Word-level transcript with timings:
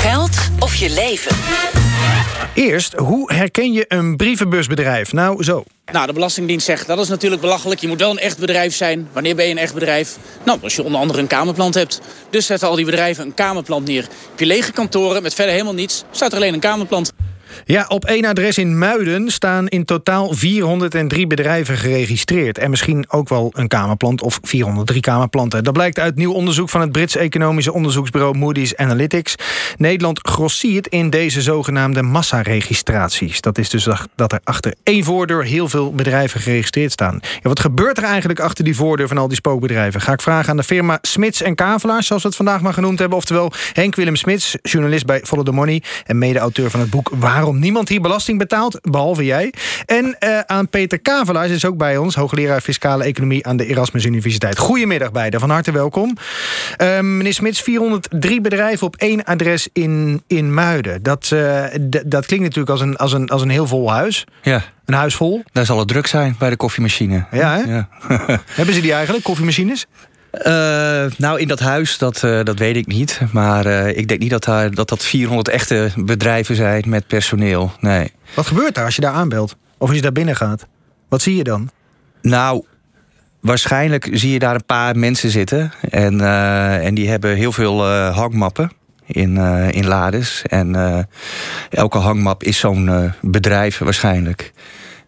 Geld 0.00 0.36
of 0.58 0.74
je 0.74 0.90
leven? 0.90 1.36
Eerst, 2.54 2.94
hoe 2.94 3.32
herken 3.32 3.72
je 3.72 3.84
een 3.88 4.16
brievenbusbedrijf? 4.16 5.12
Nou, 5.12 5.44
zo. 5.44 5.64
Nou, 5.92 6.06
de 6.06 6.12
Belastingdienst 6.12 6.66
zegt 6.66 6.86
dat 6.86 6.98
is 6.98 7.08
natuurlijk 7.08 7.40
belachelijk. 7.40 7.80
Je 7.80 7.88
moet 7.88 8.00
wel 8.00 8.10
een 8.10 8.18
echt 8.18 8.38
bedrijf 8.38 8.74
zijn. 8.74 9.08
Wanneer 9.12 9.34
ben 9.34 9.44
je 9.44 9.50
een 9.50 9.58
echt 9.58 9.74
bedrijf? 9.74 10.16
Nou, 10.44 10.58
als 10.62 10.76
je 10.76 10.82
onder 10.82 11.00
andere 11.00 11.20
een 11.20 11.26
kamerplant 11.26 11.74
hebt. 11.74 12.00
Dus 12.30 12.46
zetten 12.46 12.68
al 12.68 12.76
die 12.76 12.84
bedrijven 12.84 13.24
een 13.24 13.34
kamerplant 13.34 13.86
neer. 13.86 14.02
Heb 14.02 14.38
je 14.38 14.46
lege 14.46 14.72
kantoren 14.72 15.22
met 15.22 15.34
verder 15.34 15.52
helemaal 15.52 15.74
niets, 15.74 16.04
staat 16.10 16.30
er 16.30 16.36
alleen 16.36 16.54
een 16.54 16.60
kamerplant. 16.60 17.12
Ja, 17.64 17.84
op 17.88 18.04
één 18.04 18.24
adres 18.24 18.58
in 18.58 18.78
Muiden 18.78 19.30
staan 19.30 19.68
in 19.68 19.84
totaal 19.84 20.34
403 20.34 21.26
bedrijven 21.26 21.76
geregistreerd. 21.76 22.58
En 22.58 22.70
misschien 22.70 23.04
ook 23.08 23.28
wel 23.28 23.50
een 23.52 23.68
kamerplant 23.68 24.22
of 24.22 24.38
403 24.42 25.00
kamerplanten. 25.00 25.64
Dat 25.64 25.72
blijkt 25.72 25.98
uit 25.98 26.16
nieuw 26.16 26.32
onderzoek 26.32 26.68
van 26.68 26.80
het 26.80 26.92
Brits 26.92 27.16
economische 27.16 27.72
onderzoeksbureau 27.72 28.38
Moody's 28.38 28.74
Analytics. 28.74 29.34
Nederland 29.76 30.18
grossiert 30.22 30.86
in 30.86 31.10
deze 31.10 31.42
zogenaamde 31.42 32.02
massaregistraties. 32.02 33.40
Dat 33.40 33.58
is 33.58 33.70
dus 33.70 33.88
dat 34.14 34.32
er 34.32 34.40
achter 34.44 34.74
één 34.82 35.04
voordeur 35.04 35.44
heel 35.44 35.68
veel 35.68 35.92
bedrijven 35.92 36.40
geregistreerd 36.40 36.92
staan. 36.92 37.20
Ja, 37.22 37.48
wat 37.48 37.60
gebeurt 37.60 37.98
er 37.98 38.04
eigenlijk 38.04 38.40
achter 38.40 38.64
die 38.64 38.76
voordeur 38.76 39.08
van 39.08 39.18
al 39.18 39.28
die 39.28 39.36
spookbedrijven? 39.36 40.00
Ga 40.00 40.12
ik 40.12 40.22
vragen 40.22 40.50
aan 40.50 40.56
de 40.56 40.62
firma 40.62 40.98
Smits 41.02 41.42
en 41.42 41.54
Kavelaars, 41.54 42.06
zoals 42.06 42.22
we 42.22 42.28
het 42.28 42.36
vandaag 42.36 42.60
maar 42.60 42.72
genoemd 42.72 42.98
hebben. 42.98 43.18
Oftewel 43.18 43.52
Henk 43.72 43.94
Willem 43.94 44.16
Smits, 44.16 44.56
journalist 44.62 45.06
bij 45.06 45.20
Follow 45.24 45.44
the 45.44 45.52
Money 45.52 45.82
en 46.04 46.18
mede-auteur 46.18 46.70
van 46.70 46.80
het 46.80 46.90
boek 46.90 47.10
Waarom 47.40 47.58
niemand 47.58 47.88
hier 47.88 48.00
belasting 48.00 48.38
betaalt, 48.38 48.78
behalve 48.82 49.24
jij. 49.24 49.52
En 49.86 50.16
uh, 50.20 50.38
aan 50.38 50.68
Peter 50.68 51.00
Kavelaars 51.00 51.50
is 51.50 51.64
ook 51.64 51.76
bij 51.76 51.96
ons, 51.96 52.14
hoogleraar 52.14 52.60
fiscale 52.60 53.04
economie 53.04 53.46
aan 53.46 53.56
de 53.56 53.66
Erasmus 53.66 54.04
Universiteit. 54.04 54.58
Goedemiddag 54.58 55.12
beiden, 55.12 55.40
van 55.40 55.50
harte 55.50 55.72
welkom. 55.72 56.16
Uh, 56.82 57.00
meneer 57.00 57.34
Smits, 57.34 57.60
403 57.60 58.40
bedrijven 58.40 58.86
op 58.86 58.96
één 58.96 59.24
adres 59.24 59.68
in, 59.72 60.22
in 60.26 60.54
Muiden. 60.54 61.02
Dat, 61.02 61.30
uh, 61.32 61.64
dat 62.06 62.26
klinkt 62.26 62.44
natuurlijk 62.44 62.70
als 62.70 62.80
een, 62.80 62.96
als, 62.96 63.12
een, 63.12 63.28
als 63.28 63.42
een 63.42 63.50
heel 63.50 63.66
vol 63.66 63.92
huis. 63.92 64.24
Ja. 64.42 64.62
Een 64.84 64.94
huis 64.94 65.14
vol. 65.14 65.42
Daar 65.52 65.66
zal 65.66 65.78
het 65.78 65.88
druk 65.88 66.06
zijn 66.06 66.36
bij 66.38 66.50
de 66.50 66.56
koffiemachine. 66.56 67.24
Ja, 67.30 67.56
hè? 67.56 67.72
ja. 67.72 67.88
Hebben 68.60 68.74
ze 68.74 68.80
die 68.80 68.92
eigenlijk, 68.92 69.24
koffiemachines? 69.24 69.86
Uh, 70.32 71.04
nou, 71.16 71.40
in 71.40 71.48
dat 71.48 71.60
huis, 71.60 71.98
dat, 71.98 72.22
uh, 72.22 72.42
dat 72.42 72.58
weet 72.58 72.76
ik 72.76 72.86
niet. 72.86 73.20
Maar 73.32 73.66
uh, 73.66 73.96
ik 73.96 74.08
denk 74.08 74.20
niet 74.20 74.30
dat, 74.30 74.44
daar, 74.44 74.70
dat 74.70 74.88
dat 74.88 75.04
400 75.04 75.48
echte 75.48 75.90
bedrijven 75.96 76.56
zijn 76.56 76.84
met 76.86 77.06
personeel. 77.06 77.72
Nee. 77.80 78.12
Wat 78.34 78.46
gebeurt 78.46 78.74
daar 78.74 78.84
als 78.84 78.94
je 78.94 79.00
daar 79.00 79.12
aanbelt? 79.12 79.56
Of 79.78 79.86
als 79.88 79.96
je 79.96 80.02
daar 80.02 80.12
binnen 80.12 80.36
gaat? 80.36 80.66
Wat 81.08 81.22
zie 81.22 81.36
je 81.36 81.44
dan? 81.44 81.70
Nou, 82.22 82.64
waarschijnlijk 83.40 84.08
zie 84.12 84.32
je 84.32 84.38
daar 84.38 84.54
een 84.54 84.64
paar 84.66 84.98
mensen 84.98 85.30
zitten. 85.30 85.72
En, 85.90 86.20
en 86.80 86.94
die 86.94 87.08
hebben 87.08 87.36
heel 87.36 87.52
veel 87.52 87.86
hangmappen 87.88 88.72
in, 89.06 89.36
in 89.70 89.86
lades. 89.86 90.42
En 90.46 90.76
elke 91.70 91.98
hangmap 91.98 92.42
is 92.42 92.58
zo'n 92.58 93.12
bedrijf 93.20 93.78
waarschijnlijk. 93.78 94.52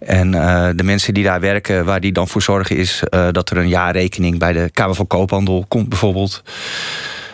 En 0.06 0.32
uh, 0.32 0.68
de 0.76 0.82
mensen 0.82 1.14
die 1.14 1.24
daar 1.24 1.40
werken, 1.40 1.84
waar 1.84 2.00
die 2.00 2.12
dan 2.12 2.28
voor 2.28 2.42
zorgen, 2.42 2.76
is 2.76 3.02
uh, 3.10 3.28
dat 3.30 3.50
er 3.50 3.56
een 3.56 3.68
jaarrekening 3.68 4.38
bij 4.38 4.52
de 4.52 4.70
Kamer 4.72 4.94
van 4.94 5.06
Koophandel 5.06 5.64
komt, 5.68 5.88
bijvoorbeeld. 5.88 6.42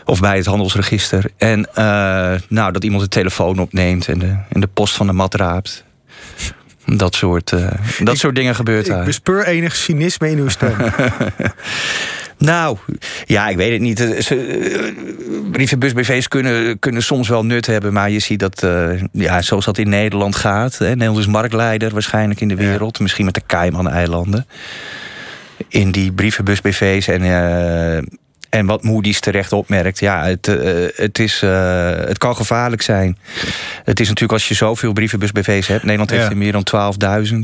Of 0.04 0.20
bij 0.20 0.36
het 0.36 0.46
handelsregister. 0.46 1.30
En 1.36 1.58
uh, 1.58 2.34
nou, 2.48 2.72
dat 2.72 2.84
iemand 2.84 3.02
de 3.02 3.08
telefoon 3.08 3.58
opneemt 3.58 4.08
en 4.08 4.18
de, 4.18 4.36
en 4.48 4.60
de 4.60 4.66
post 4.66 4.94
van 4.94 5.06
de 5.06 5.12
mat 5.12 5.34
raapt. 5.34 5.84
Dat 6.84 7.14
soort, 7.14 7.50
dat 7.98 8.14
ik, 8.14 8.20
soort 8.20 8.34
dingen 8.34 8.54
gebeurt 8.54 8.86
ik 8.86 8.92
daar. 8.92 9.00
Ik 9.00 9.06
bespeur 9.06 9.46
enig 9.46 9.76
cynisme 9.76 10.30
in 10.30 10.38
uw 10.38 10.48
stem. 10.48 10.76
Nou, 12.38 12.76
ja, 13.26 13.48
ik 13.48 13.56
weet 13.56 13.72
het 13.72 13.80
niet. 13.80 14.24
Brievenbus-BV's 15.50 16.28
kunnen, 16.28 16.78
kunnen 16.78 17.02
soms 17.02 17.28
wel 17.28 17.44
nut 17.44 17.66
hebben... 17.66 17.92
maar 17.92 18.10
je 18.10 18.18
ziet 18.18 18.38
dat, 18.38 18.62
uh, 18.62 19.02
ja, 19.12 19.42
zoals 19.42 19.64
dat 19.64 19.78
in 19.78 19.88
Nederland 19.88 20.36
gaat... 20.36 20.78
Hè, 20.78 20.88
Nederland 20.88 21.18
is 21.18 21.26
marktleider 21.26 21.92
waarschijnlijk 21.92 22.40
in 22.40 22.48
de 22.48 22.54
wereld. 22.54 22.96
Ja. 22.96 23.02
Misschien 23.02 23.24
met 23.24 23.34
de 23.34 23.42
Cayman-eilanden. 23.46 24.46
In 25.68 25.90
die 25.90 26.12
brievenbus-BV's 26.12 27.08
en... 27.08 27.22
Uh, 27.22 28.18
en 28.48 28.66
wat 28.66 28.82
Moody's 28.82 29.20
terecht 29.20 29.52
opmerkt, 29.52 29.98
ja, 29.98 30.24
het, 30.24 30.48
uh, 30.48 30.86
het, 30.94 31.18
is, 31.18 31.42
uh, 31.42 31.90
het 31.90 32.18
kan 32.18 32.36
gevaarlijk 32.36 32.82
zijn. 32.82 33.18
Het 33.84 34.00
is 34.00 34.06
natuurlijk 34.06 34.32
als 34.32 34.48
je 34.48 34.54
zoveel 34.54 34.92
brievenbus-BV's 34.92 35.66
hebt... 35.66 35.82
Nederland 35.82 36.10
heeft 36.10 36.22
ja. 36.22 36.30
er 36.30 36.36
meer 36.36 36.52
dan 36.52 36.66
12.000... 37.32 37.36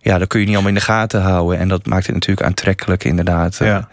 ja, 0.00 0.18
dan 0.18 0.26
kun 0.26 0.40
je 0.40 0.46
niet 0.46 0.54
allemaal 0.54 0.72
in 0.72 0.78
de 0.78 0.84
gaten 0.84 1.20
houden. 1.20 1.58
En 1.58 1.68
dat 1.68 1.86
maakt 1.86 2.06
het 2.06 2.14
natuurlijk 2.14 2.46
aantrekkelijk 2.46 3.04
inderdaad... 3.04 3.56
Ja. 3.58 3.88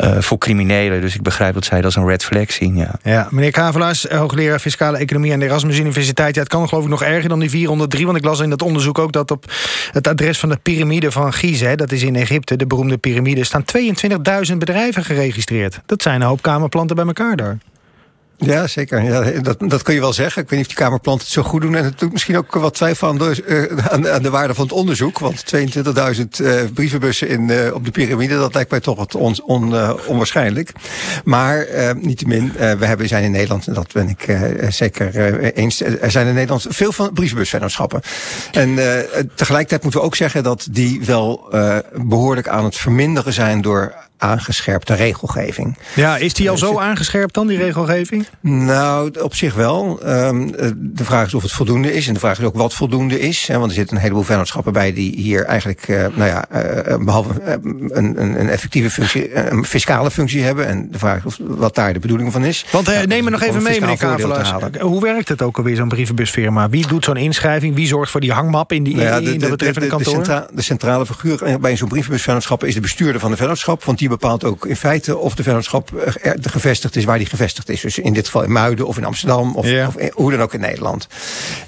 Uh, 0.00 0.16
voor 0.18 0.38
criminelen. 0.38 1.00
Dus 1.00 1.14
ik 1.14 1.22
begrijp 1.22 1.54
dat 1.54 1.64
zij 1.64 1.76
dat 1.76 1.84
als 1.84 1.96
een 1.96 2.06
red 2.06 2.24
flag 2.24 2.52
zien. 2.52 2.76
Ja, 2.76 2.90
ja 3.02 3.28
meneer 3.30 3.50
Kavelaars, 3.50 4.04
hoogleraar 4.08 4.58
fiscale 4.58 4.98
economie 4.98 5.32
aan 5.32 5.38
de 5.38 5.44
Erasmus 5.44 5.78
Universiteit. 5.78 6.34
Ja, 6.34 6.40
het 6.40 6.50
kan 6.50 6.68
geloof 6.68 6.84
ik 6.84 6.90
nog 6.90 7.02
erger 7.02 7.28
dan 7.28 7.38
die 7.38 7.50
403. 7.50 8.06
Want 8.06 8.18
ik 8.18 8.24
las 8.24 8.40
in 8.40 8.50
dat 8.50 8.62
onderzoek 8.62 8.98
ook 8.98 9.12
dat 9.12 9.30
op 9.30 9.44
het 9.92 10.08
adres 10.08 10.38
van 10.38 10.48
de 10.48 10.58
piramide 10.62 11.10
van 11.12 11.32
Gizeh... 11.32 11.76
dat 11.76 11.92
is 11.92 12.02
in 12.02 12.16
Egypte, 12.16 12.56
de 12.56 12.66
beroemde 12.66 12.96
piramide... 12.96 13.44
staan 13.44 13.64
22.000 14.50 14.56
bedrijven 14.56 15.04
geregistreerd. 15.04 15.80
Dat 15.86 16.02
zijn 16.02 16.20
een 16.20 16.26
hoop 16.26 16.42
kamerplanten 16.42 16.96
bij 16.96 17.06
elkaar 17.06 17.36
daar. 17.36 17.58
Ja, 18.38 18.66
zeker. 18.66 19.02
Ja, 19.02 19.40
dat, 19.40 19.56
dat 19.58 19.82
kun 19.82 19.94
je 19.94 20.00
wel 20.00 20.12
zeggen. 20.12 20.42
Ik 20.42 20.48
weet 20.48 20.58
niet 20.58 20.68
of 20.68 20.74
die 20.74 20.84
Kamerplanten 20.84 21.24
het 21.24 21.34
zo 21.34 21.42
goed 21.42 21.60
doen. 21.60 21.74
En 21.74 21.84
het 21.84 21.98
doet 21.98 22.12
misschien 22.12 22.36
ook 22.36 22.54
wat 22.54 22.74
twijfel 22.74 23.08
aan 23.08 23.18
de, 23.18 23.42
uh, 23.46 23.86
aan, 24.12 24.22
de 24.22 24.30
waarde 24.30 24.54
van 24.54 24.64
het 24.64 24.72
onderzoek. 24.72 25.18
Want 25.18 25.44
22.000 25.56 25.62
uh, 26.40 26.60
brievenbussen 26.74 27.28
in, 27.28 27.48
uh, 27.48 27.74
op 27.74 27.84
de 27.84 27.90
piramide, 27.90 28.36
dat 28.36 28.54
lijkt 28.54 28.70
mij 28.70 28.80
toch 28.80 28.96
wat 28.96 29.14
on, 29.14 29.42
on, 29.42 29.74
onwaarschijnlijk. 30.06 30.72
Maar 31.24 31.66
niettemin, 32.00 32.52
we 32.52 32.86
hebben, 32.86 33.08
zijn 33.08 33.24
in 33.24 33.30
Nederland, 33.30 33.66
en 33.66 33.74
dat 33.74 33.92
ben 33.92 34.08
ik 34.08 34.38
zeker 34.68 35.42
eens, 35.52 35.80
er 35.80 36.10
zijn 36.10 36.26
in 36.26 36.34
Nederland 36.34 36.66
veel 36.68 36.92
van 36.92 37.12
brievenbusvennootschappen. 37.12 38.00
En 38.52 38.74
tegelijkertijd 39.34 39.82
moeten 39.82 40.00
we 40.00 40.06
ook 40.06 40.16
zeggen 40.16 40.42
dat 40.42 40.66
die 40.70 41.04
wel 41.04 41.48
behoorlijk 41.94 42.48
aan 42.48 42.64
het 42.64 42.76
verminderen 42.76 43.32
zijn 43.32 43.60
door 43.60 43.94
aangescherpte 44.18 44.94
regelgeving. 44.94 45.78
Ja, 45.94 46.16
is 46.16 46.34
die 46.34 46.50
al 46.50 46.56
zo 46.56 46.78
aangescherpt 46.78 47.34
dan, 47.34 47.46
die 47.46 47.58
regelgeving? 47.58 48.26
Nou, 48.40 49.20
op 49.20 49.34
zich 49.34 49.54
wel. 49.54 50.00
Um, 50.06 50.52
de 50.76 51.04
vraag 51.04 51.26
is 51.26 51.34
of 51.34 51.42
het 51.42 51.52
voldoende 51.52 51.94
is. 51.94 52.08
En 52.08 52.14
de 52.14 52.20
vraag 52.20 52.38
is 52.38 52.44
ook 52.44 52.56
wat 52.56 52.74
voldoende 52.74 53.20
is. 53.20 53.46
Hè, 53.46 53.58
want 53.58 53.70
er 53.70 53.76
zitten 53.76 53.96
een 53.96 54.02
heleboel 54.02 54.22
vennootschappen 54.22 54.72
bij 54.72 54.92
die 54.92 55.16
hier 55.16 55.44
eigenlijk, 55.44 55.88
uh, 55.88 56.06
nou 56.14 56.30
ja, 56.30 56.46
uh, 56.52 56.96
behalve 57.04 57.40
uh, 57.40 57.52
een, 57.52 57.90
een, 57.92 58.40
een, 58.40 58.48
effectieve 58.48 58.90
functie, 58.90 59.34
een 59.34 59.64
fiscale 59.64 60.10
functie 60.10 60.42
hebben. 60.42 60.66
En 60.66 60.88
de 60.90 60.98
vraag 60.98 61.24
is 61.24 61.38
wat 61.40 61.74
daar 61.74 61.92
de 61.92 61.98
bedoeling 61.98 62.32
van 62.32 62.44
is. 62.44 62.66
Want 62.72 62.86
nou, 62.86 63.06
neem 63.06 63.24
me 63.24 63.30
nog 63.30 63.42
even 63.42 63.62
mee, 63.62 63.80
meneer 63.80 63.96
Kavelaars. 63.96 64.52
Hoe 64.80 65.00
werkt 65.00 65.28
het 65.28 65.42
ook 65.42 65.56
alweer, 65.56 65.76
zo'n 65.76 65.88
brievenbusfirma? 65.88 66.68
Wie 66.68 66.86
doet 66.86 67.04
zo'n 67.04 67.16
inschrijving? 67.16 67.74
Wie 67.74 67.86
zorgt 67.86 68.10
voor 68.10 68.20
die 68.20 68.32
hangmap 68.32 68.72
in 68.72 68.82
die, 68.82 68.94
nou 68.94 69.06
ja, 69.06 69.20
de, 69.20 69.32
in 69.32 69.38
de 69.38 69.48
betreffende 69.48 69.88
de, 69.88 69.96
de, 69.96 70.04
kantoor? 70.04 70.22
De, 70.22 70.24
centra 70.24 70.46
de 70.54 70.62
centrale 70.62 71.06
figuur 71.06 71.60
bij 71.60 71.76
zo'n 71.76 71.88
brievenbusvennootschap 71.88 72.64
is 72.64 72.74
de 72.74 72.80
bestuurder 72.80 73.20
van 73.20 73.30
de 73.30 73.36
vennootschap. 73.36 73.84
Want 73.84 73.98
die 73.98 74.05
bepaalt 74.08 74.44
ook 74.44 74.66
in 74.66 74.76
feite 74.76 75.16
of 75.16 75.34
de 75.34 75.42
vennootschap 75.42 76.10
gevestigd 76.40 76.96
is 76.96 77.04
waar 77.04 77.18
die 77.18 77.26
gevestigd 77.26 77.68
is. 77.68 77.80
Dus 77.80 77.98
in 77.98 78.12
dit 78.12 78.26
geval 78.26 78.42
in 78.42 78.52
Muiden 78.52 78.86
of 78.86 78.96
in 78.96 79.04
Amsterdam 79.04 79.56
of, 79.56 79.66
ja. 79.66 79.86
of 79.86 79.94
hoe 80.12 80.30
dan 80.30 80.40
ook 80.40 80.54
in 80.54 80.60
Nederland. 80.60 81.08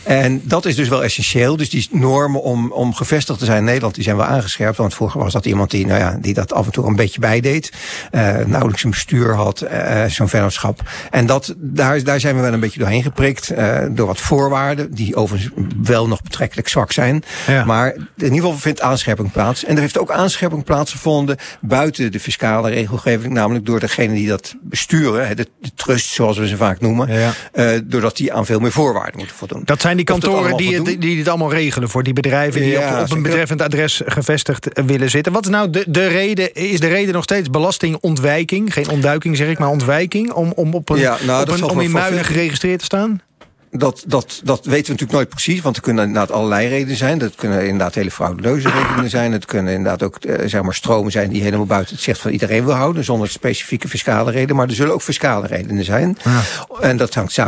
En 0.02 0.40
dat 0.44 0.64
is 0.64 0.76
dus 0.76 0.88
wel 0.88 1.04
essentieel. 1.04 1.56
Dus 1.56 1.70
die 1.70 1.88
normen 1.90 2.42
om, 2.42 2.72
om 2.72 2.94
gevestigd 2.94 3.38
te 3.38 3.44
zijn 3.44 3.58
in 3.58 3.64
Nederland, 3.64 3.94
die 3.94 4.04
zijn 4.04 4.16
wel 4.16 4.26
aangescherpt. 4.26 4.76
Want 4.76 4.94
vroeger 4.94 5.20
was 5.20 5.32
dat 5.32 5.46
iemand 5.46 5.70
die, 5.70 5.86
nou 5.86 5.98
ja, 5.98 6.18
die 6.20 6.34
dat 6.34 6.52
af 6.52 6.66
en 6.66 6.72
toe 6.72 6.86
een 6.86 6.96
beetje 6.96 7.20
bijdeed. 7.20 7.72
Uh, 8.12 8.36
nauwelijks 8.36 8.84
een 8.84 8.90
bestuur 8.90 9.34
had, 9.34 9.62
uh, 9.62 10.04
zo'n 10.04 10.28
vennootschap. 10.28 10.82
En 11.10 11.26
dat, 11.26 11.54
daar, 11.56 12.02
daar 12.02 12.20
zijn 12.20 12.34
we 12.34 12.40
wel 12.40 12.52
een 12.52 12.60
beetje 12.60 12.78
doorheen 12.78 13.02
geprikt. 13.02 13.50
Uh, 13.50 13.78
door 13.90 14.06
wat 14.06 14.20
voorwaarden, 14.20 14.94
die 14.94 15.16
overigens 15.16 15.52
wel 15.82 16.08
nog 16.08 16.22
betrekkelijk 16.22 16.68
zwak 16.68 16.92
zijn. 16.92 17.24
Ja. 17.46 17.64
Maar 17.64 17.92
in 17.94 18.04
ieder 18.16 18.34
geval 18.34 18.58
vindt 18.58 18.80
aanscherping 18.80 19.32
plaats. 19.32 19.64
En 19.64 19.74
er 19.74 19.80
heeft 19.80 19.98
ook 19.98 20.10
aanscherping 20.10 20.64
plaatsgevonden 20.64 21.36
buiten 21.60 22.12
de 22.12 22.20
fiscale 22.28 22.70
regelgeving. 22.70 23.32
Namelijk 23.32 23.66
door 23.66 23.80
degene 23.80 24.14
die 24.14 24.28
dat 24.28 24.54
besturen, 24.60 25.36
de, 25.36 25.46
de 25.60 25.70
trust 25.74 26.08
zoals 26.08 26.38
we 26.38 26.48
ze 26.48 26.56
vaak 26.56 26.80
noemen. 26.80 27.12
Ja. 27.12 27.32
Uh, 27.54 27.80
doordat 27.84 28.16
die 28.16 28.32
aan 28.32 28.46
veel 28.46 28.60
meer 28.60 28.72
voorwaarden 28.72 29.16
moeten 29.16 29.36
voldoen. 29.36 29.62
Dat 29.64 29.80
zijn 29.80 29.96
die 29.96 30.04
kantoren 30.04 30.56
die, 30.56 30.82
die, 30.82 30.98
die 30.98 31.16
dit 31.16 31.28
allemaal 31.28 31.52
regelen 31.52 31.88
voor 31.88 32.02
die 32.02 32.12
bedrijven 32.12 32.60
die 32.60 32.70
ja, 32.70 33.00
op, 33.00 33.04
op 33.04 33.16
een 33.16 33.22
betreffend 33.22 33.62
adres 33.62 34.02
gevestigd 34.04 34.68
willen 34.86 35.10
zitten. 35.10 35.32
Wat 35.32 35.44
is 35.44 35.50
nou 35.50 35.70
de, 35.70 35.84
de 35.88 36.06
reden? 36.06 36.54
Is 36.54 36.80
de 36.80 36.88
reden 36.88 37.14
nog 37.14 37.22
steeds 37.22 37.50
belastingontwijking? 37.50 38.72
Geen 38.72 38.88
ontduiking 38.88 39.36
zeg 39.36 39.48
ik, 39.48 39.58
maar 39.58 39.68
ontwijking 39.68 40.32
om, 40.32 40.52
om, 40.56 40.74
op 40.74 40.88
een, 40.88 40.98
ja, 40.98 41.16
nou, 41.26 41.42
op 41.42 41.48
een, 41.48 41.62
om 41.62 41.80
in 41.80 41.90
Muiden 41.90 42.24
geregistreerd 42.24 42.78
te 42.78 42.84
staan? 42.84 43.20
Dat, 43.70 44.04
dat, 44.06 44.40
dat 44.44 44.64
weten 44.64 44.84
we 44.84 44.90
natuurlijk 44.92 45.12
nooit 45.12 45.28
precies, 45.28 45.60
want 45.60 45.76
er 45.76 45.82
kunnen 45.82 46.06
inderdaad 46.06 46.32
allerlei 46.32 46.68
redenen 46.68 46.96
zijn. 46.96 47.18
Dat 47.18 47.34
kunnen 47.34 47.62
inderdaad 47.62 47.94
hele 47.94 48.10
frauduleuze 48.10 48.70
redenen 48.70 49.10
zijn. 49.10 49.32
Het 49.32 49.44
kunnen 49.44 49.72
inderdaad 49.72 50.02
ook 50.02 50.16
eh, 50.16 50.48
zeg 50.48 50.62
maar, 50.62 50.74
stromen 50.74 51.12
zijn 51.12 51.30
die 51.30 51.42
helemaal 51.42 51.66
buiten 51.66 51.94
het 51.94 52.04
zicht 52.04 52.20
van 52.20 52.30
iedereen 52.30 52.64
wil 52.64 52.74
houden, 52.74 53.04
zonder 53.04 53.28
specifieke 53.28 53.88
fiscale 53.88 54.30
redenen. 54.30 54.56
Maar 54.56 54.68
er 54.68 54.74
zullen 54.74 54.94
ook 54.94 55.02
fiscale 55.02 55.46
redenen 55.46 55.84
zijn. 55.84 56.18
Ja. 56.24 56.40
En 56.80 56.96
dat 56.96 57.14
hangt 57.14 57.40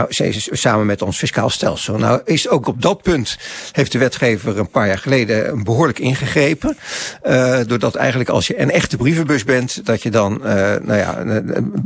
samen 0.51 0.87
met 0.87 1.03
ons 1.03 1.19
fiscaal 1.19 1.51
stelsel. 1.51 1.99
Nou, 1.99 2.21
is 2.25 2.49
ook 2.49 2.67
op 2.67 2.83
dat 2.83 3.03
punt 3.03 3.39
heeft 3.73 3.93
de 3.93 3.99
wetgever 3.99 4.59
een 4.59 4.71
paar 4.71 4.87
jaar 4.87 4.99
geleden 4.99 5.65
behoorlijk 5.65 5.99
ingegrepen. 5.99 6.77
Uh, 7.27 7.59
doordat 7.67 7.95
eigenlijk 7.95 8.31
als 8.31 8.47
je 8.47 8.61
een 8.61 8.71
echte 8.71 8.97
brievenbus 8.97 9.45
bent, 9.45 9.87
dat 9.87 10.03
je 10.03 10.11
dan 10.11 10.41
uh, 10.45 10.53
nou 10.83 10.95
ja, 10.95 11.43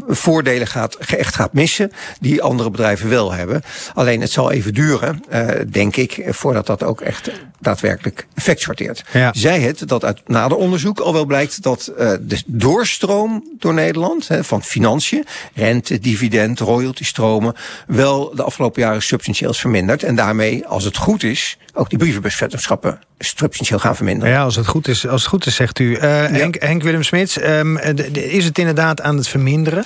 voordelen 0.06 0.66
gaat, 0.66 0.94
echt 0.94 1.34
gaat 1.34 1.52
missen 1.52 1.92
die 2.20 2.42
andere 2.42 2.70
bedrijven 2.70 3.08
wel 3.08 3.32
hebben. 3.32 3.62
Alleen 3.94 4.22
het 4.24 4.32
zal 4.32 4.52
even 4.52 4.74
duren, 4.74 5.24
uh, 5.32 5.48
denk 5.70 5.96
ik, 5.96 6.22
voordat 6.28 6.66
dat 6.66 6.82
ook 6.82 7.00
echt 7.00 7.30
daadwerkelijk 7.60 8.26
effect 8.34 8.60
sorteert. 8.60 9.04
Ja. 9.12 9.32
Zij 9.34 9.60
het 9.60 9.88
dat 9.88 10.04
uit 10.04 10.20
nader 10.26 10.56
onderzoek 10.56 11.00
al 11.00 11.12
wel 11.12 11.24
blijkt 11.24 11.62
dat 11.62 11.92
uh, 11.98 12.12
de 12.20 12.42
doorstroom 12.46 13.44
door 13.58 13.74
Nederland 13.74 14.28
hè, 14.28 14.44
van 14.44 14.62
financiën, 14.62 15.24
rente, 15.54 15.98
dividend, 15.98 16.60
royalty-stromen, 16.60 17.54
wel 17.86 18.34
de 18.34 18.42
afgelopen 18.42 18.82
jaren 18.82 19.02
substantieel 19.02 19.50
is 19.50 19.60
verminderd. 19.60 20.02
En 20.02 20.14
daarmee, 20.14 20.66
als 20.66 20.84
het 20.84 20.96
goed 20.96 21.22
is, 21.22 21.58
ook 21.74 21.88
die 21.88 21.98
brievenbusvennootschappen 21.98 22.98
substantieel 23.18 23.78
gaan 23.78 23.96
verminderen. 23.96 24.34
Ja, 24.34 24.42
als 24.42 24.56
het 24.56 24.66
goed 24.66 24.88
is, 24.88 25.06
als 25.06 25.20
het 25.20 25.30
goed 25.30 25.46
is 25.46 25.54
zegt 25.54 25.78
u. 25.78 25.90
Uh, 25.90 26.00
ja. 26.00 26.08
Henk, 26.08 26.56
Henk 26.62 26.82
Willem-Smits, 26.82 27.42
um, 27.42 27.78
is 28.12 28.44
het 28.44 28.58
inderdaad 28.58 29.00
aan 29.00 29.16
het 29.16 29.28
verminderen? 29.28 29.84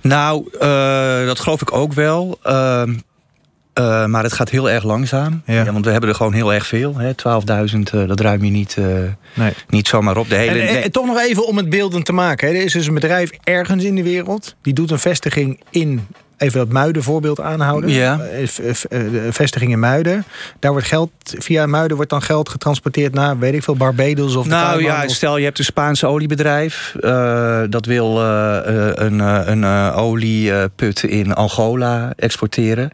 Nou, 0.00 0.48
uh, 0.54 1.26
dat 1.26 1.40
geloof 1.40 1.60
ik 1.60 1.72
ook 1.72 1.92
wel. 1.92 2.38
Uh, 2.46 2.82
uh, 3.78 4.06
maar 4.06 4.22
het 4.22 4.32
gaat 4.32 4.50
heel 4.50 4.70
erg 4.70 4.84
langzaam. 4.84 5.42
Ja. 5.46 5.64
ja. 5.64 5.72
want 5.72 5.84
we 5.84 5.90
hebben 5.90 6.10
er 6.10 6.16
gewoon 6.16 6.32
heel 6.32 6.54
erg 6.54 6.66
veel. 6.66 6.94
12.000, 6.94 8.06
dat 8.06 8.20
ruim 8.20 8.44
je 8.44 8.50
niet, 8.50 8.76
nee. 9.34 9.52
niet 9.68 9.88
zomaar 9.88 10.16
op. 10.16 10.28
De 10.28 10.34
hele, 10.34 10.60
en, 10.60 10.82
en, 10.82 10.90
toch 10.90 11.06
nog 11.06 11.18
even 11.18 11.46
om 11.46 11.56
het 11.56 11.68
beeldend 11.68 12.04
te 12.04 12.12
maken. 12.12 12.48
Hè. 12.48 12.54
Er 12.54 12.64
is 12.64 12.72
dus 12.72 12.86
een 12.86 12.94
bedrijf 12.94 13.30
ergens 13.44 13.84
in 13.84 13.94
de 13.94 14.02
wereld. 14.02 14.54
Die 14.62 14.72
doet 14.72 14.90
een 14.90 14.98
vestiging 14.98 15.60
in 15.70 16.06
even 16.36 16.58
dat 16.58 16.68
Muiden 16.68 17.02
voorbeeld 17.02 17.40
aanhouden. 17.40 17.90
Ja. 17.90 18.20
Vestiging 19.30 19.72
in 19.72 19.78
Muiden. 19.78 20.24
Daar 20.58 20.70
wordt 20.70 20.86
geld, 20.86 21.10
via 21.22 21.66
Muiden 21.66 21.96
wordt 21.96 22.10
dan 22.10 22.22
geld 22.22 22.48
getransporteerd 22.48 23.14
naar, 23.14 23.38
weet 23.38 23.54
ik 23.54 23.62
veel, 23.62 23.76
Barbados 23.76 24.36
of 24.36 24.46
Nou 24.46 24.82
ja, 24.82 25.08
stel 25.08 25.36
je 25.36 25.44
hebt 25.44 25.58
een 25.58 25.64
Spaanse 25.64 26.06
oliebedrijf. 26.06 26.94
Uh, 27.00 27.62
dat 27.68 27.86
wil 27.86 28.22
uh, 28.22 28.58
een, 28.94 29.18
een 29.50 29.62
uh, 29.62 29.98
olieput 29.98 31.02
in 31.02 31.34
Angola 31.34 32.12
exporteren. 32.16 32.90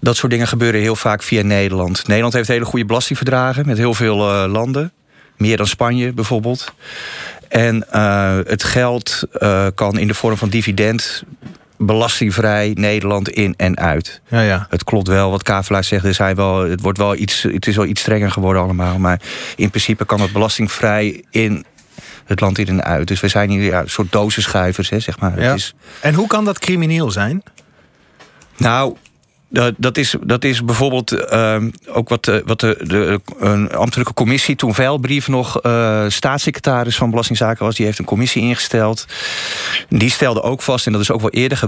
Dat 0.00 0.16
soort 0.16 0.32
dingen 0.32 0.46
gebeuren 0.46 0.80
heel 0.80 0.96
vaak 0.96 1.22
via 1.22 1.42
Nederland. 1.42 2.06
Nederland 2.06 2.34
heeft 2.34 2.48
hele 2.48 2.64
goede 2.64 2.84
belastingverdragen 2.84 3.66
met 3.66 3.78
heel 3.78 3.94
veel 3.94 4.16
landen. 4.48 4.92
Meer 5.36 5.56
dan 5.56 5.66
Spanje 5.66 6.12
bijvoorbeeld. 6.12 6.74
En 7.48 7.86
het 8.46 8.62
geld 8.62 9.22
kan 9.74 9.98
in 9.98 10.06
de 10.06 10.14
vorm 10.14 10.36
van 10.36 10.48
dividend 10.48 11.22
belastingvrij 11.78 12.70
Nederland 12.74 13.28
in 13.28 13.54
en 13.56 13.78
uit. 13.78 14.20
Ja, 14.28 14.40
ja. 14.40 14.66
Het 14.70 14.84
klopt 14.84 15.08
wel 15.08 15.30
wat 15.30 15.42
Kavelaar 15.42 15.84
zegt. 15.84 16.04
Er 16.04 16.14
zijn 16.14 16.36
wel, 16.36 16.58
het, 16.58 16.80
wordt 16.80 16.98
wel 16.98 17.16
iets, 17.16 17.42
het 17.42 17.66
is 17.66 17.76
wel 17.76 17.86
iets 17.86 18.00
strenger 18.00 18.30
geworden 18.30 18.62
allemaal. 18.62 18.98
Maar 18.98 19.20
in 19.56 19.70
principe 19.70 20.04
kan 20.04 20.20
het 20.20 20.32
belastingvrij 20.32 21.24
in 21.30 21.64
het 22.24 22.40
land 22.40 22.58
in 22.58 22.68
en 22.68 22.84
uit. 22.84 23.08
Dus 23.08 23.20
we 23.20 23.28
zijn 23.28 23.50
hier 23.50 23.62
ja, 23.62 23.80
een 23.80 23.90
soort 23.90 24.12
dozenschuivers, 24.12 24.90
hè, 24.90 25.00
zeg 25.00 25.18
maar. 25.18 25.40
Ja. 25.40 25.48
Het 25.48 25.58
is... 25.58 25.74
En 26.00 26.14
hoe 26.14 26.26
kan 26.26 26.44
dat 26.44 26.58
crimineel 26.58 27.10
zijn? 27.10 27.42
Nou, 28.56 28.96
dat, 29.50 29.74
dat, 29.78 29.96
is, 29.96 30.14
dat 30.24 30.44
is 30.44 30.64
bijvoorbeeld 30.64 31.12
uh, 31.12 31.56
ook 31.86 32.08
wat, 32.08 32.24
de, 32.24 32.42
wat 32.46 32.60
de, 32.60 32.76
de, 32.82 33.20
een 33.38 33.72
ambtelijke 33.72 34.14
commissie... 34.14 34.56
toen 34.56 34.74
Veilbrief 34.74 35.28
nog 35.28 35.64
uh, 35.66 36.04
staatssecretaris 36.08 36.96
van 36.96 37.10
Belastingzaken 37.10 37.64
was... 37.64 37.76
die 37.76 37.86
heeft 37.86 37.98
een 37.98 38.04
commissie 38.04 38.42
ingesteld. 38.42 39.06
Die 39.88 40.10
stelde 40.10 40.42
ook 40.42 40.62
vast, 40.62 40.86
en 40.86 40.92
dat 40.92 41.00
is 41.00 41.10
ook 41.10 41.20
wel 41.20 41.30
eerder 41.30 41.58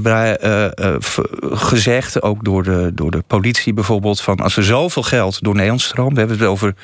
gezegd... 1.41 2.23
ook 2.23 2.45
door 2.45 2.63
de, 2.63 2.91
door 2.95 3.11
de 3.11 3.23
politie 3.27 3.75
bijvoorbeeld... 3.75 4.21
van 4.21 4.37
als 4.37 4.57
er 4.57 4.65
zoveel 4.65 5.03
geld 5.03 5.43
door 5.43 5.55
Nederland 5.55 5.83
stroomt... 5.83 6.13
we 6.13 6.19
hebben 6.19 6.39
het 6.39 6.47
over 6.47 6.75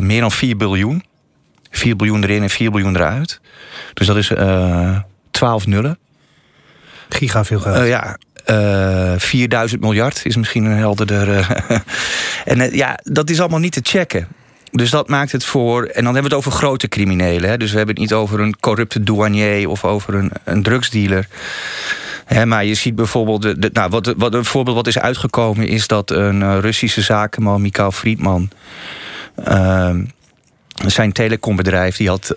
meer 0.00 0.20
dan 0.20 0.32
4 0.32 0.56
biljoen. 0.56 1.04
4 1.70 1.96
biljoen 1.96 2.22
erin 2.22 2.42
en 2.42 2.50
4 2.50 2.70
biljoen 2.70 2.96
eruit. 2.96 3.40
Dus 3.94 4.06
dat 4.06 4.16
is 4.16 4.32
12 5.30 5.66
nullen. 5.66 5.98
Giga 7.08 7.44
veel 7.44 7.60
geld. 7.60 7.86
ja, 7.86 8.16
uh, 8.46 9.12
eh, 9.12 9.20
4000 9.20 9.80
miljard 9.80 10.20
is 10.24 10.36
misschien 10.36 10.64
een 10.64 10.76
helderder. 10.76 11.28
Uh, 11.28 11.50
en 12.44 12.58
uh, 12.58 12.72
ja, 12.72 12.98
dat 13.02 13.30
is 13.30 13.40
allemaal 13.40 13.58
niet 13.58 13.72
te 13.72 13.80
checken. 13.82 14.28
Dus 14.70 14.90
dat 14.90 15.08
maakt 15.08 15.32
het 15.32 15.44
voor. 15.44 15.84
En 15.84 16.04
dan 16.04 16.14
hebben 16.14 16.30
we 16.30 16.36
het 16.36 16.46
over 16.46 16.52
grote 16.52 16.88
criminelen. 16.88 17.50
Hè? 17.50 17.56
Dus 17.56 17.70
we 17.70 17.76
hebben 17.76 17.94
het 17.94 18.04
niet 18.04 18.12
over 18.12 18.40
een 18.40 18.60
corrupte 18.60 19.02
douanier 19.02 19.68
of 19.68 19.84
over 19.84 20.14
een, 20.14 20.30
een 20.44 20.62
drugsdealer. 20.62 21.26
Hè, 22.24 22.46
maar 22.46 22.64
je 22.64 22.74
ziet 22.74 22.94
bijvoorbeeld. 22.94 23.42
De, 23.42 23.58
de, 23.58 23.70
nou, 23.72 23.90
wat, 23.90 24.14
wat, 24.16 24.34
een 24.34 24.44
voorbeeld 24.44 24.76
wat 24.76 24.86
is 24.86 24.98
uitgekomen 24.98 25.66
is 25.66 25.86
dat 25.86 26.10
een 26.10 26.60
Russische 26.60 27.00
zakenman, 27.00 27.62
Mikhail 27.62 27.92
Friedman. 27.92 28.50
Ehm, 29.44 30.04
zijn 30.86 31.12
telecombedrijf 31.12 31.96
die 31.96 32.08
had 32.08 32.32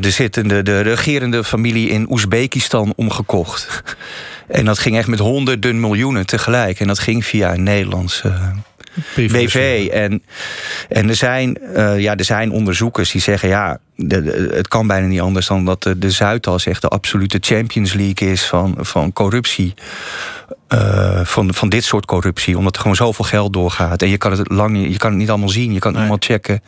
de 0.00 0.10
zittende, 0.10 0.62
de 0.62 0.80
regerende 0.80 1.44
familie 1.44 1.88
in 1.88 2.10
Oezbekistan 2.10 2.92
omgekocht. 2.96 3.82
En 4.48 4.64
dat 4.64 4.78
ging 4.78 4.96
echt 4.96 5.08
met 5.08 5.18
honderden 5.18 5.80
miljoenen 5.80 6.26
tegelijk. 6.26 6.80
En 6.80 6.86
dat 6.86 6.98
ging 6.98 7.24
via 7.24 7.52
een 7.52 7.62
Nederlandse 7.62 8.32
BV. 9.14 9.88
En, 9.92 10.22
en 10.88 11.08
er, 11.08 11.14
zijn, 11.14 11.58
uh, 11.76 12.00
ja, 12.00 12.16
er 12.16 12.24
zijn 12.24 12.50
onderzoekers 12.50 13.10
die 13.10 13.20
zeggen... 13.20 13.48
ja, 13.48 13.78
de, 13.96 14.50
het 14.54 14.68
kan 14.68 14.86
bijna 14.86 15.06
niet 15.06 15.20
anders 15.20 15.46
dan 15.46 15.64
dat 15.64 15.82
de, 15.82 15.98
de 15.98 16.10
Zuidas... 16.10 16.66
echt 16.66 16.82
de 16.82 16.88
absolute 16.88 17.38
Champions 17.40 17.92
League 17.92 18.30
is 18.30 18.44
van, 18.46 18.74
van 18.78 19.12
corruptie. 19.12 19.74
Uh, 20.74 21.20
van, 21.24 21.54
van 21.54 21.68
dit 21.68 21.84
soort 21.84 22.06
corruptie. 22.06 22.58
Omdat 22.58 22.74
er 22.74 22.80
gewoon 22.80 22.96
zoveel 22.96 23.24
geld 23.24 23.52
doorgaat. 23.52 24.02
En 24.02 24.08
je 24.08 24.18
kan 24.18 24.30
het, 24.30 24.50
lang, 24.50 24.90
je 24.90 24.96
kan 24.96 25.10
het 25.10 25.18
niet 25.18 25.30
allemaal 25.30 25.48
zien. 25.48 25.72
Je 25.72 25.78
kan 25.78 25.94
het 25.94 26.00
nee. 26.00 26.10
allemaal 26.10 26.26
checken. 26.28 26.62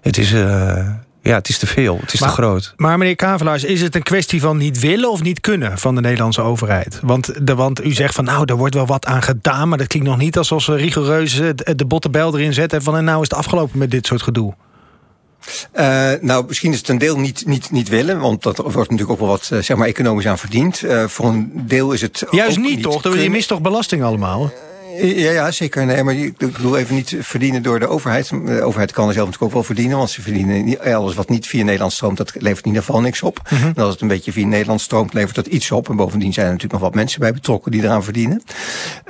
Het 0.00 0.18
is... 0.18 0.32
Uh, 0.32 0.88
ja, 1.24 1.34
het 1.34 1.48
is 1.48 1.58
te 1.58 1.66
veel. 1.66 1.98
Het 2.00 2.12
is 2.12 2.20
maar, 2.20 2.28
te 2.28 2.34
groot. 2.34 2.74
Maar 2.76 2.98
meneer 2.98 3.16
Kavelaars, 3.16 3.64
is 3.64 3.80
het 3.80 3.94
een 3.94 4.02
kwestie 4.02 4.40
van 4.40 4.56
niet 4.56 4.80
willen 4.80 5.10
of 5.10 5.22
niet 5.22 5.40
kunnen 5.40 5.78
van 5.78 5.94
de 5.94 6.00
Nederlandse 6.00 6.40
overheid? 6.40 6.98
Want, 7.02 7.46
de, 7.46 7.54
want 7.54 7.84
u 7.84 7.92
zegt 7.92 8.14
van 8.14 8.24
nou, 8.24 8.44
er 8.44 8.56
wordt 8.56 8.74
wel 8.74 8.86
wat 8.86 9.06
aan 9.06 9.22
gedaan, 9.22 9.68
maar 9.68 9.78
dat 9.78 9.86
klinkt 9.86 10.08
nog 10.08 10.18
niet 10.18 10.38
alsof 10.38 10.62
ze 10.62 10.74
rigoureus 10.74 11.40
de 11.76 11.84
bottenbel 11.86 12.38
erin 12.38 12.52
zetten 12.52 12.82
van 12.82 12.96
en 12.96 13.04
nou 13.04 13.22
is 13.22 13.28
het 13.28 13.38
afgelopen 13.38 13.78
met 13.78 13.90
dit 13.90 14.06
soort 14.06 14.22
gedoe. 14.22 14.54
Uh, 15.74 16.10
nou, 16.20 16.44
misschien 16.46 16.72
is 16.72 16.78
het 16.78 16.88
een 16.88 16.98
deel 16.98 17.18
niet, 17.18 17.46
niet, 17.46 17.70
niet 17.70 17.88
willen, 17.88 18.20
want 18.20 18.42
dat 18.42 18.56
wordt 18.56 18.76
natuurlijk 18.76 19.10
ook 19.10 19.18
wel 19.18 19.28
wat 19.28 19.50
zeg 19.60 19.76
maar, 19.76 19.86
economisch 19.88 20.26
aan 20.26 20.38
verdiend. 20.38 20.82
Uh, 20.82 21.04
voor 21.06 21.26
een 21.26 21.52
deel 21.66 21.92
is 21.92 22.00
het. 22.00 22.24
Juist 22.30 22.56
niet, 22.56 22.74
niet, 22.74 22.82
toch? 22.82 23.02
Je 23.02 23.30
mist 23.30 23.48
toch 23.48 23.60
belasting 23.60 24.02
allemaal? 24.02 24.52
Ja, 25.00 25.30
ja, 25.30 25.50
zeker. 25.50 25.86
Nee, 25.86 26.02
maar 26.02 26.14
ik 26.14 26.36
bedoel 26.36 26.76
even 26.76 26.94
niet 26.94 27.16
verdienen 27.20 27.62
door 27.62 27.80
de 27.80 27.86
overheid. 27.86 28.28
De 28.28 28.62
overheid 28.62 28.92
kan 28.92 29.06
er 29.08 29.14
zelf 29.14 29.26
natuurlijk 29.26 29.42
ook 29.42 29.52
wel 29.52 29.62
verdienen, 29.62 29.96
want 29.96 30.10
ze 30.10 30.22
verdienen 30.22 30.64
niet, 30.64 30.78
alles 30.78 31.14
wat 31.14 31.28
niet 31.28 31.46
via 31.46 31.64
Nederland 31.64 31.92
stroomt, 31.92 32.16
dat 32.16 32.32
levert 32.34 32.64
in 32.64 32.66
ieder 32.66 32.82
geval 32.82 33.00
niks 33.00 33.22
op. 33.22 33.40
Mm 33.50 33.58
-hmm. 33.58 33.72
En 33.76 33.82
als 33.82 33.92
het 33.92 34.00
een 34.00 34.08
beetje 34.08 34.32
via 34.32 34.46
Nederland 34.46 34.80
stroomt, 34.80 35.14
levert 35.14 35.34
dat 35.34 35.46
iets 35.46 35.70
op. 35.70 35.88
En 35.88 35.96
bovendien 35.96 36.32
zijn 36.32 36.46
er 36.46 36.52
natuurlijk 36.52 36.80
nog 36.80 36.90
wat 36.90 37.00
mensen 37.00 37.20
bij 37.20 37.32
betrokken 37.32 37.70
die 37.70 37.82
eraan 37.82 38.04
verdienen. 38.04 38.42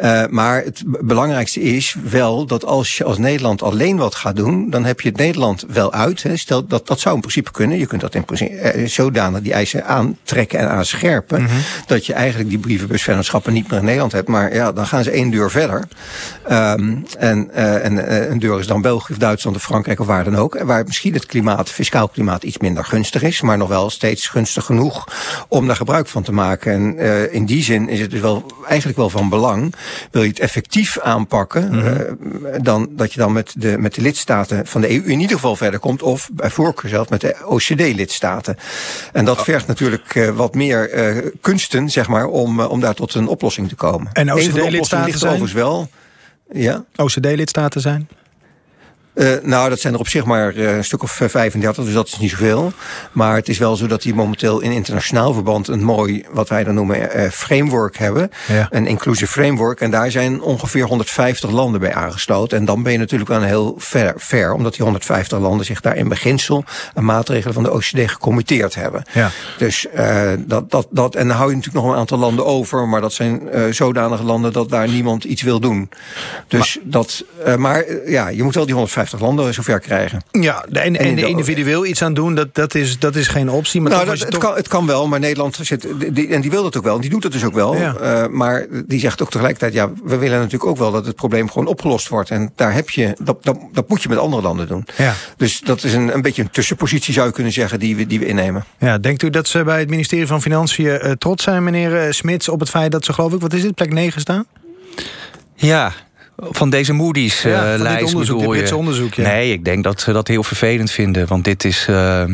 Uh, 0.02 0.25
maar 0.26 0.64
het 0.64 0.82
belangrijkste 0.86 1.60
is 1.60 1.96
wel 2.10 2.46
dat 2.46 2.64
als 2.64 2.96
je 2.96 3.05
als 3.05 3.19
Nederland 3.19 3.62
alleen 3.62 3.96
wat 3.96 4.14
gaat 4.14 4.36
doen, 4.36 4.70
dan 4.70 4.84
heb 4.84 5.00
je 5.00 5.08
het 5.08 5.19
Nederland 5.19 5.64
wel 5.69 5.93
uit. 5.93 6.22
Hè. 6.22 6.36
Stel 6.36 6.67
dat 6.67 6.86
dat 6.86 7.00
zou 7.00 7.14
in 7.14 7.20
principe 7.20 7.50
kunnen. 7.50 7.79
Je 7.79 7.86
kunt 7.86 8.00
dat 8.00 8.14
in 8.14 8.24
principe 8.24 8.82
zodanig 8.86 9.41
die 9.41 9.53
eisen 9.53 9.86
aantrekken 9.86 10.58
en 10.58 10.70
aanscherpen, 10.70 11.41
mm 11.41 11.46
-hmm. 11.46 11.58
dat 11.86 12.06
je 12.06 12.12
eigenlijk 12.12 12.48
die 12.48 12.58
brievenbusvennootschappen 12.58 13.53
niet 13.53 13.70
meer 13.70 13.79
in 13.79 13.84
Nederland 13.84 14.12
hebt. 14.12 14.29
Maar 14.29 14.55
ja, 14.55 14.72
dan 14.72 14.86
gaan 14.86 15.05
ze 15.05 15.10
één 15.10 15.31
deur 15.31 15.50
verder. 15.50 15.73
Um, 16.50 17.06
en, 17.19 17.50
uh, 17.54 17.84
en 17.84 17.93
uh, 17.93 18.31
een 18.31 18.38
deur 18.38 18.58
is 18.58 18.66
dan 18.66 18.81
België 18.81 19.12
of 19.12 19.19
Duitsland 19.19 19.56
of 19.56 19.62
Frankrijk 19.62 20.00
of 20.00 20.06
waar 20.06 20.24
dan 20.24 20.36
ook. 20.36 20.58
Waar 20.62 20.84
misschien 20.84 21.12
het 21.12 21.26
klimaat, 21.26 21.70
fiscaal 21.70 22.08
klimaat 22.08 22.43
iets 22.43 22.58
minder 22.58 22.84
gunstig 22.84 23.22
is. 23.22 23.40
Maar 23.40 23.58
nog 23.58 23.69
wel 23.69 23.90
steeds 23.90 24.28
gunstig 24.28 24.64
genoeg 24.64 25.08
om 25.48 25.66
daar 25.66 25.76
gebruik 25.76 26.06
van 26.06 26.22
te 26.22 26.32
maken. 26.32 26.72
En 26.72 26.94
uh, 26.96 27.34
in 27.34 27.44
die 27.44 27.62
zin 27.62 27.88
is 27.88 28.00
het 28.00 28.10
dus 28.10 28.20
wel 28.20 28.46
eigenlijk 28.66 28.98
wel 28.98 29.10
van 29.10 29.28
belang. 29.28 29.74
Wil 30.10 30.22
je 30.22 30.28
het 30.28 30.38
effectief 30.38 30.98
aanpakken. 31.00 31.69
Mm 31.72 31.81
-hmm. 31.81 32.62
dan 32.62 32.88
dat 32.90 33.12
je 33.12 33.19
dan 33.19 33.32
met 33.32 33.52
de, 33.56 33.78
met 33.78 33.94
de 33.94 34.02
lidstaten 34.02 34.66
van 34.66 34.81
de 34.81 34.90
EU 34.90 35.04
in 35.04 35.20
ieder 35.20 35.36
geval 35.36 35.56
verder 35.56 35.81
komt. 35.81 36.02
Of 36.02 36.31
bij 36.32 36.50
voorkeur 36.50 36.90
zelf 36.90 37.08
met 37.08 37.20
de 37.20 37.36
OCD-lidstaten. 37.44 38.56
En 39.12 39.24
dat 39.24 39.43
vergt 39.43 39.66
natuurlijk 39.66 40.31
wat 40.34 40.54
meer 40.54 40.90
kunsten, 41.40 41.90
zeg 41.90 42.08
maar, 42.08 42.26
om, 42.26 42.60
om 42.60 42.81
daar 42.81 42.94
tot 42.94 43.14
een 43.14 43.26
oplossing 43.26 43.69
te 43.69 43.74
komen. 43.74 44.10
En 44.12 44.32
OCD-lidstaten 44.32 45.19
zijn? 45.19 45.40
Ja. 46.53 46.85
OCD-lidstaten 46.97 47.81
zijn? 47.81 48.09
Uh, 49.15 49.33
nou, 49.43 49.69
dat 49.69 49.81
zijn 49.81 49.94
er 49.94 50.01
op 50.01 50.09
zich 50.09 50.25
maar 50.25 50.55
uh, 50.55 50.77
een 50.77 50.85
stuk 50.85 51.03
of 51.03 51.21
35, 51.27 51.85
dus 51.85 51.94
dat 51.94 52.06
is 52.06 52.19
niet 52.19 52.31
zoveel. 52.31 52.73
Maar 53.13 53.37
het 53.37 53.49
is 53.49 53.59
wel 53.59 53.77
zo 53.77 53.87
dat 53.87 54.03
die 54.03 54.15
momenteel 54.15 54.61
in 54.61 54.73
internationaal 54.73 55.33
verband 55.33 55.69
een 55.69 55.83
mooi, 55.83 56.25
wat 56.31 56.49
wij 56.49 56.65
dan 56.65 56.75
noemen, 56.75 57.17
uh, 57.17 57.29
framework 57.31 57.97
hebben. 57.97 58.31
Ja. 58.49 58.67
Een 58.71 58.87
inclusive 58.87 59.33
framework. 59.33 59.81
En 59.81 59.91
daar 59.91 60.11
zijn 60.11 60.41
ongeveer 60.41 60.85
150 60.85 61.51
landen 61.51 61.81
bij 61.81 61.94
aangesloten. 61.94 62.59
En 62.59 62.65
dan 62.65 62.83
ben 62.83 62.93
je 62.93 62.99
natuurlijk 62.99 63.31
wel 63.31 63.43
heel 63.43 63.75
ver, 63.79 64.13
ver 64.17 64.53
omdat 64.53 64.73
die 64.73 64.83
150 64.83 65.39
landen 65.39 65.67
zich 65.67 65.81
daar 65.81 65.97
in 65.97 66.09
beginsel 66.09 66.65
een 66.94 67.05
maatregelen 67.05 67.55
van 67.55 67.63
de 67.63 67.73
OCD 67.73 68.11
gecommitteerd 68.11 68.75
hebben. 68.75 69.03
Ja. 69.13 69.31
Dus 69.59 69.87
dat, 70.39 70.71
dat, 70.71 70.87
dat, 70.91 71.15
en 71.15 71.29
dan 71.29 71.37
hou 71.37 71.51
je 71.51 71.56
natuurlijk 71.56 71.85
nog 71.85 71.94
een 71.94 72.01
aantal 72.01 72.19
landen 72.19 72.47
over, 72.47 72.89
maar 72.89 73.01
dat 73.01 73.13
zijn 73.13 73.49
zodanige 73.71 74.23
landen 74.23 74.53
dat 74.53 74.71
daar 74.71 74.89
niemand 74.89 75.25
iets 75.25 75.43
wil 75.43 75.61
doen. 75.61 75.89
Dus 76.49 76.77
maar, 76.77 76.91
dat, 76.91 77.25
maar 77.59 77.85
ja, 78.06 78.29
je 78.29 78.43
moet 78.43 78.55
wel 78.55 78.65
die 78.65 78.75
150 78.75 79.04
50 79.05 79.20
landen 79.20 79.55
zover 79.55 79.81
krijgen. 79.81 80.23
Ja, 80.31 80.65
en, 80.73 80.96
en, 80.96 81.19
individueel 81.19 81.87
iets 81.87 82.03
aan 82.03 82.15
doen, 82.15 82.34
dat, 82.34 82.55
dat, 82.55 82.75
is, 82.75 82.99
dat 82.99 83.17
is 83.17 83.29
geen 83.29 83.51
optie. 83.51 83.81
Maar 83.81 83.91
nou, 83.91 84.06
dat, 84.06 84.19
het, 84.19 84.39
kan, 84.39 84.55
het 84.55 84.69
kan 84.69 84.87
wel, 84.87 85.08
maar 85.08 85.20
Nederland 85.20 85.58
zit. 85.61 85.87
Die, 86.15 86.29
en 86.29 86.41
die 86.41 86.51
wil 86.51 86.63
dat 86.63 86.77
ook 86.77 86.84
wel, 86.84 87.01
die 87.01 87.11
doet 87.11 87.23
het 87.23 87.32
dus 87.32 87.44
ook 87.44 87.55
wel. 87.55 87.77
Ja. 87.77 87.96
Uh, 88.01 88.27
maar 88.29 88.67
die 88.87 89.01
zegt 89.01 89.23
ook 89.23 89.31
tegelijkertijd: 89.31 89.73
ja, 89.73 89.91
we 90.05 90.17
willen 90.17 90.39
natuurlijk 90.39 90.70
ook 90.70 90.77
wel 90.77 90.93
dat 90.93 91.06
het 91.06 91.17
probleem 91.17 91.49
gewoon 91.51 91.67
opgelost 91.67 92.08
wordt. 92.08 92.31
En 92.31 92.53
daar 92.55 92.75
heb 92.75 92.91
je, 92.91 93.17
dat, 93.20 93.44
dat, 93.44 93.58
dat 93.73 93.89
moet 93.89 94.03
je 94.03 94.08
met 94.08 94.19
andere 94.19 94.43
landen 94.43 94.67
doen. 94.67 94.87
Ja. 94.96 95.15
Dus 95.37 95.61
dat 95.61 95.84
is 95.84 95.94
een, 95.94 96.15
een 96.15 96.23
beetje 96.23 96.43
een 96.43 96.51
tussenpositie, 96.51 97.15
zou 97.15 97.27
je 97.27 97.32
kunnen 97.32 97.53
zeggen, 97.53 97.79
die 97.79 97.96
we, 97.96 98.06
die 98.06 98.19
we 98.19 98.27
innemen. 98.27 98.65
Ja, 98.79 98.99
denkt 98.99 99.23
u 99.23 99.31
dat 99.31 99.49
ze 99.49 99.65
bij 99.65 99.79
het 99.79 99.91
ministerie 99.91 100.27
van 100.27 100.43
Financiën 100.43 100.87
uh, 100.87 101.11
trots 101.11 101.44
zijn, 101.44 101.65
meneer 101.65 102.05
uh, 102.05 102.13
Smits, 102.13 102.49
op 102.49 102.61
het 102.61 102.70
feit 102.70 102.93
dat 102.93 103.05
ze, 103.05 103.13
geloof 103.13 103.32
ik, 103.32 103.41
wat 103.41 103.53
is 103.53 103.63
het, 103.63 103.75
plek 103.75 103.93
9 103.93 104.20
staan? 104.20 104.46
Ja, 105.55 105.93
van 106.36 106.70
deze 106.70 106.93
Moody's 106.93 107.43
ja, 107.43 107.74
uh, 107.74 107.81
lijst 107.81 108.12
onderzoek, 108.12 108.38
bedoel 108.38 108.55
je? 108.55 108.76
onderzoek, 108.76 109.14
ja. 109.14 109.22
Nee, 109.22 109.53
ik 109.53 109.64
denk 109.64 109.84
dat 109.84 110.00
ze 110.00 110.12
dat 110.12 110.29
heel 110.29 110.43
vervelend 110.43 110.91
vinden. 110.91 111.26
Want 111.26 111.44
dit 111.44 111.64
is... 111.64 111.86
Uh, 111.91 112.24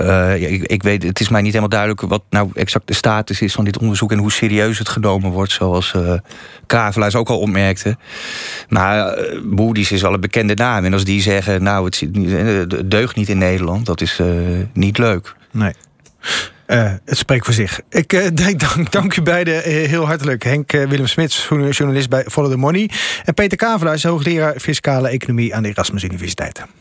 uh, 0.00 0.52
ik, 0.52 0.62
ik, 0.62 0.82
weet, 0.82 1.02
het 1.02 1.20
is 1.20 1.28
mij 1.28 1.40
niet 1.40 1.52
helemaal 1.52 1.68
duidelijk 1.68 2.00
wat 2.00 2.22
nou 2.30 2.50
exact 2.54 2.86
de 2.86 2.94
status 2.94 3.40
is 3.40 3.52
van 3.52 3.64
dit 3.64 3.78
onderzoek 3.78 4.12
en 4.12 4.18
hoe 4.18 4.32
serieus 4.32 4.78
het 4.78 4.88
genomen 4.88 5.30
wordt, 5.30 5.52
zoals 5.52 5.92
uh, 5.96 6.12
Kavelaars 6.66 7.14
ook 7.14 7.28
al 7.28 7.38
opmerkte. 7.38 7.96
Maar 8.68 9.18
uh, 9.18 9.42
Moody's 9.42 9.90
is 9.90 10.02
wel 10.02 10.14
een 10.14 10.20
bekende 10.20 10.54
naam. 10.54 10.84
En 10.84 10.92
als 10.92 11.04
die 11.04 11.20
zeggen, 11.20 11.62
nou, 11.62 11.84
het 11.84 12.90
deugt 12.90 13.16
niet 13.16 13.28
in 13.28 13.38
Nederland, 13.38 13.86
dat 13.86 14.00
is 14.00 14.20
niet 14.72 14.98
leuk. 14.98 15.34
Nee. 15.50 15.72
Uh, 16.66 16.92
het 17.04 17.18
spreekt 17.18 17.44
voor 17.44 17.54
zich. 17.54 17.80
Ik 17.88 18.12
uh, 18.12 18.26
dank, 18.32 18.92
dank 18.92 19.16
u 19.16 19.22
beiden 19.22 19.54
uh, 19.54 19.62
heel 19.88 20.06
hartelijk. 20.06 20.44
Henk 20.44 20.72
Willem 20.72 21.06
Smits, 21.06 21.48
journalist 21.48 22.08
bij 22.08 22.24
Follow 22.24 22.50
the 22.50 22.56
Money. 22.56 22.90
En 23.24 23.34
Peter 23.34 23.56
Kavelaars, 23.56 24.02
hoogleraar 24.02 24.60
fiscale 24.60 25.08
economie 25.08 25.54
aan 25.54 25.62
de 25.62 25.68
Erasmus 25.68 26.04
Universiteit. 26.04 26.66